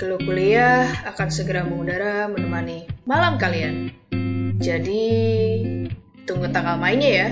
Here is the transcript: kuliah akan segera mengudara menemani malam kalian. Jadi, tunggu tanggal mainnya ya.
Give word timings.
kuliah 0.00 0.88
akan 1.04 1.28
segera 1.28 1.60
mengudara 1.60 2.24
menemani 2.32 2.88
malam 3.04 3.36
kalian. 3.36 3.92
Jadi, 4.56 5.04
tunggu 6.24 6.48
tanggal 6.48 6.80
mainnya 6.80 7.10
ya. 7.12 7.28